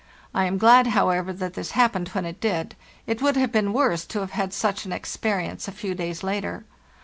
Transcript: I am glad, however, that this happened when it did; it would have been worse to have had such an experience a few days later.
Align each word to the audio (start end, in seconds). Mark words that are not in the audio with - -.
I 0.33 0.45
am 0.45 0.57
glad, 0.57 0.87
however, 0.87 1.31
that 1.31 1.53
this 1.53 1.73
happened 1.77 2.07
when 2.07 2.25
it 2.25 2.39
did; 2.41 2.73
it 3.05 3.21
would 3.21 3.35
have 3.37 3.51
been 3.51 3.71
worse 3.71 4.03
to 4.07 4.21
have 4.21 4.31
had 4.31 4.51
such 4.51 4.83
an 4.83 4.91
experience 4.91 5.67
a 5.67 5.71
few 5.71 5.93
days 5.93 6.23
later. 6.23 6.65